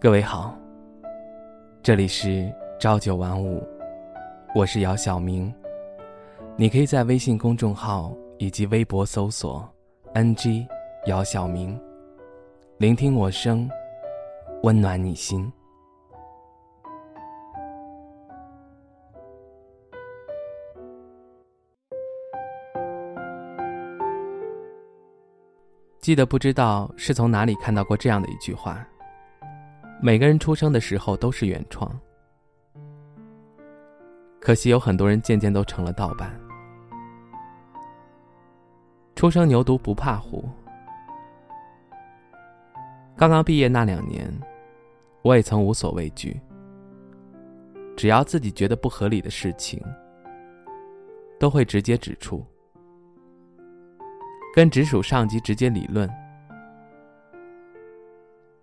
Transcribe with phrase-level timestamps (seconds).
[0.00, 0.56] 各位好，
[1.82, 3.66] 这里是朝九晚五，
[4.54, 5.52] 我是姚晓明。
[6.56, 9.68] 你可以在微信公众号以及微博搜索
[10.14, 10.64] “ng
[11.06, 11.76] 姚晓明”，
[12.78, 13.68] 聆听我声，
[14.62, 15.52] 温暖你心。
[25.98, 28.86] 记得不知道是从哪里看到过这样的一句话。
[30.00, 31.90] 每个人出生的时候都是原创，
[34.40, 36.38] 可惜有很多人渐渐都成了盗版。
[39.16, 40.48] 初生牛犊不怕虎。
[43.16, 44.32] 刚刚毕业那两年，
[45.22, 46.40] 我也曾无所畏惧。
[47.96, 49.82] 只要自己觉得不合理的事情，
[51.40, 52.46] 都会直接指出，
[54.54, 56.08] 跟直属上级直接理论。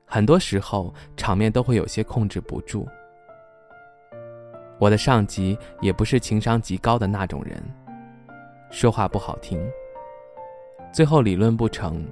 [0.06, 2.88] 很多时候，场面都会有些控制不住。
[4.78, 7.62] 我的上级也不是情商极高的那种人，
[8.70, 9.60] 说话不好听。
[10.94, 12.06] 最后理论不成，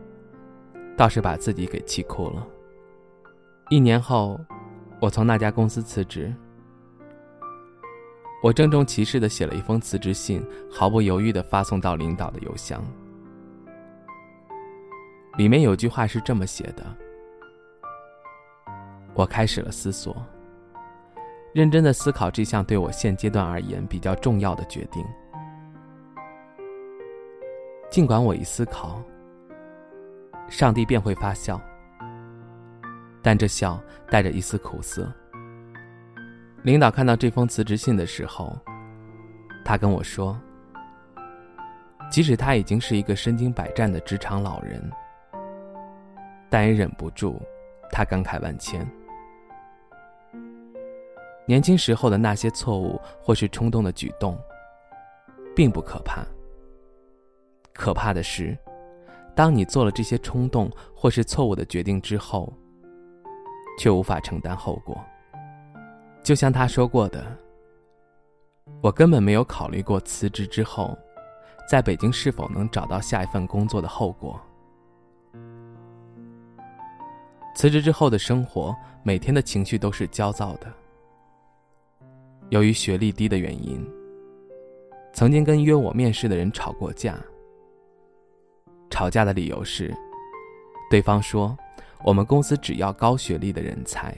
[0.97, 2.45] 倒是把自己给气哭了。
[3.69, 4.39] 一年后，
[4.99, 6.33] 我从那家公司辞职。
[8.41, 12.83] 我郑重其事的写了一封辞职信，毫不犹豫的发送到领导的邮箱。
[15.37, 16.85] 里面有句话是这么写的。
[19.15, 20.15] 我开始了思索，
[21.53, 25.05] 认真的思考这项对我现阶段而言比较重要的决定。
[27.91, 28.99] 尽管我一思考，
[30.49, 31.61] 上帝便会发笑，
[33.21, 35.07] 但这笑带着一丝苦涩。
[36.63, 38.57] 领导看到这封辞职信的时候，
[39.63, 40.35] 他跟我说
[42.09, 44.81] ：“即使他已经是一个身经百战的职场老人，
[46.49, 47.39] 但也忍不住，
[47.91, 48.83] 他感慨万千。”
[51.45, 54.37] 年轻时候的那些错误或是冲动的举动，
[55.55, 56.23] 并不可怕。
[57.73, 58.57] 可怕的是，
[59.35, 62.51] 当你做了这些冲动或是错误的决定之后，
[63.77, 64.97] 却无法承担后果。
[66.21, 67.25] 就像他说过的
[68.81, 70.97] ：“我根本没有考虑过辞职之后，
[71.67, 74.39] 在北京是否能找到下一份工作的后果。”
[77.55, 78.73] 辞职之后的生活，
[79.03, 80.71] 每天的情绪都是焦躁的。
[82.49, 83.83] 由于学历低的原因，
[85.11, 87.15] 曾经跟约我面试的人吵过架。
[88.89, 89.91] 吵架的理由是，
[90.89, 91.57] 对方说
[92.03, 94.15] 我们公司只要高学历的人才。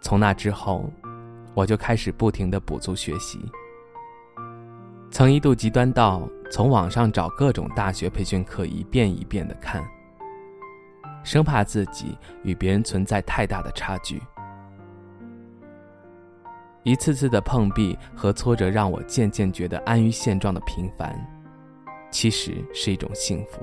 [0.00, 0.90] 从那之后，
[1.54, 3.38] 我就开始不停的补足学习。
[5.10, 9.84] 曾一度极端到从网上找各种大学培训课一遍一遍的看，
[11.22, 14.20] 生怕自己与别人存在太大的差距。
[16.82, 21.14] 一次次的碰壁和挫折，让我渐渐觉得安于现状的平凡，
[22.10, 23.60] 其实是一种幸福。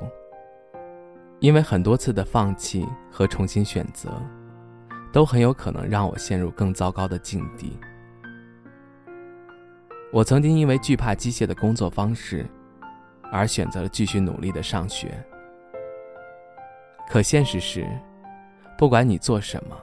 [1.39, 4.09] 因为很多次的放弃和重新选择，
[5.11, 7.77] 都很有可能让我陷入更糟糕的境地。
[10.11, 12.45] 我曾经因为惧怕机械的工作方式，
[13.31, 15.11] 而选择了继续努力的上学。
[17.09, 17.87] 可现实是，
[18.77, 19.77] 不管你做什么。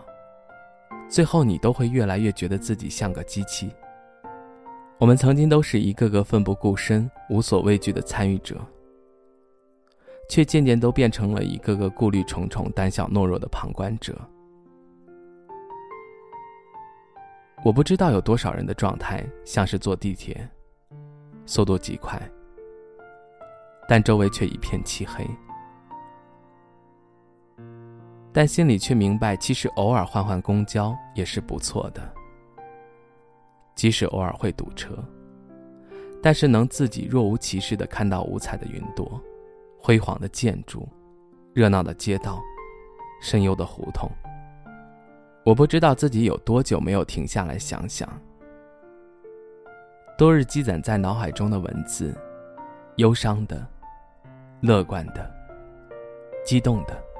[1.15, 3.71] 最后，你都会越来越觉得自己像个机器。
[4.99, 8.61] 我们曾经都是一个个奋不顾身、无所畏惧的参与者，
[10.29, 14.21] 却渐渐都变成了一个个顾虑重重、胆小懦弱的旁观者。
[17.65, 20.49] 我不知道有多少人的状态像是坐地铁，
[21.47, 22.21] 速度极快，
[23.89, 25.25] 但周围却一片漆黑。
[28.37, 32.03] 但心里却明白，其实偶尔换换公交也是不错的。
[33.77, 34.93] 即使偶尔会堵车，
[36.21, 39.21] 但是能自己若无其事的看到五彩的云朵、
[39.79, 40.89] 辉煌的建筑、
[41.53, 42.43] 热闹的街道、
[43.23, 44.11] 深幽的胡同。
[45.45, 48.09] 我不知道自己有多久没有停下来想想，
[50.19, 52.13] 多日积攒在脑海中的文字，
[52.97, 53.65] 忧伤的、
[54.61, 55.33] 乐观的、
[56.45, 57.14] 激动的。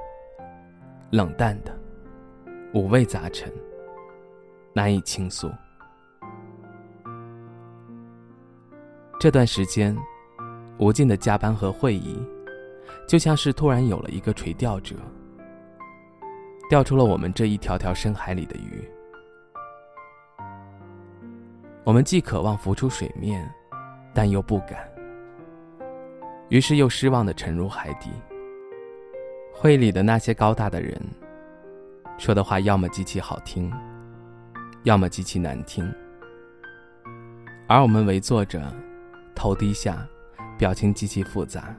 [1.11, 1.77] 冷淡的，
[2.73, 3.51] 五味杂陈，
[4.73, 5.49] 难以倾诉。
[9.19, 9.95] 这段时间，
[10.77, 12.21] 无尽的加班和会议，
[13.07, 14.95] 就像是突然有了一个垂钓者，
[16.69, 18.83] 钓出了我们这一条条深海里的鱼。
[21.83, 23.47] 我们既渴望浮出水面，
[24.13, 24.89] 但又不敢，
[26.49, 28.09] 于是又失望的沉入海底。
[29.57, 31.01] 会里的那些高大的人，
[32.17, 33.71] 说的话要么极其好听，
[34.83, 35.89] 要么极其难听。
[37.65, 38.61] 而我们围坐着，
[39.33, 40.05] 头低下，
[40.57, 41.73] 表情极其复杂，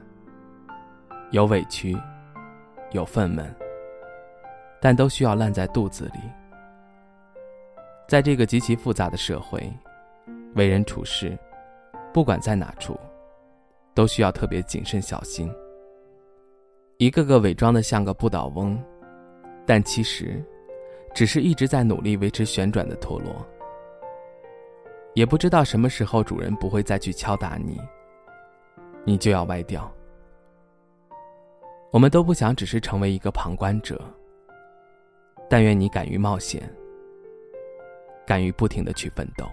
[1.29, 1.95] 有委屈，
[2.91, 3.45] 有愤懑，
[4.81, 6.19] 但都需要烂在肚子里。
[8.07, 9.71] 在这个极其复杂的社会，
[10.55, 11.37] 为人处事，
[12.11, 12.99] 不管在哪处，
[13.93, 15.49] 都需要特别谨慎小心。
[16.97, 18.77] 一个个伪装的像个不倒翁。
[19.65, 20.41] 但其实，
[21.13, 23.45] 只是一直在努力维持旋转的陀螺。
[25.13, 27.79] 也不知道什么时候主人不会再去敲打你，
[29.03, 29.91] 你就要歪掉。
[31.91, 33.99] 我们都不想只是成为一个旁观者。
[35.49, 36.61] 但愿你敢于冒险，
[38.25, 39.45] 敢于不停的去奋斗。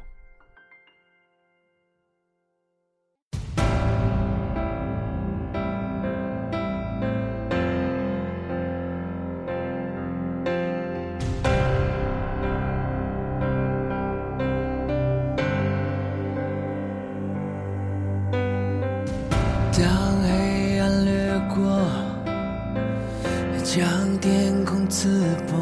[23.76, 23.82] 将
[24.20, 25.58] 天空刺破，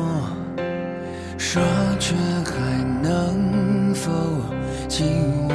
[1.38, 1.64] 双
[1.98, 2.14] 拳
[2.44, 2.52] 还
[3.02, 4.10] 能否
[4.86, 5.06] 紧
[5.48, 5.54] 握？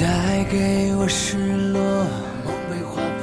[0.00, 1.36] 带给我失
[1.72, 1.80] 落，
[2.44, 3.22] 梦被划破，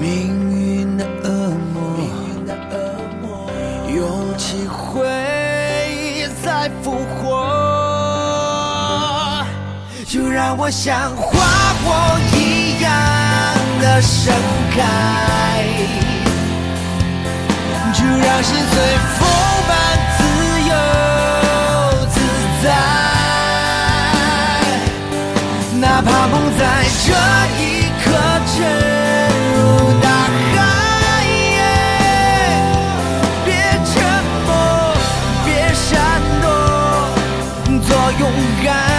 [0.00, 0.08] 命
[0.56, 1.28] 运的恶
[1.72, 1.98] 魔，
[3.92, 3.98] 勇
[4.38, 5.02] 气会
[6.40, 7.26] 再复活。
[10.06, 11.40] 就让我像花
[11.82, 11.90] 火
[12.36, 13.19] 一样
[13.80, 14.34] 的盛
[14.76, 14.78] 开，
[17.94, 18.74] 就让心随
[19.16, 19.26] 风
[19.68, 19.70] 般
[20.18, 20.20] 自
[20.68, 20.72] 由
[22.08, 22.14] 自
[22.62, 22.66] 在，
[25.80, 26.60] 哪怕梦在
[27.06, 27.08] 这
[27.58, 27.60] 一
[28.04, 28.06] 刻
[28.46, 28.54] 沉
[29.56, 29.58] 入
[30.02, 30.06] 大
[30.56, 30.58] 海，
[33.46, 33.48] 别
[33.86, 33.92] 沉
[34.46, 34.48] 默，
[35.46, 35.88] 别闪
[36.42, 36.44] 躲，
[37.88, 37.88] 做
[38.18, 38.22] 勇
[38.62, 38.89] 敢。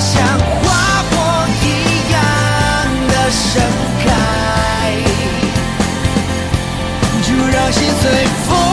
[0.00, 0.22] 像
[0.62, 2.18] 花火一样
[3.08, 3.62] 的盛
[4.02, 4.06] 开。
[7.22, 8.69] 就让心随风